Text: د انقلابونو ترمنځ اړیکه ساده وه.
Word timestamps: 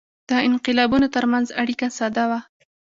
د 0.29 0.31
انقلابونو 0.47 1.07
ترمنځ 1.15 1.47
اړیکه 1.61 1.85
ساده 1.97 2.23
وه. 2.29 2.39